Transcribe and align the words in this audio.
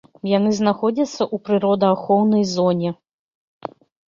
Яны 0.29 0.53
знаходзяцца 0.59 1.19
ў 1.25 1.35
прыродаахоўнай 1.49 2.43
зоне. 2.55 2.89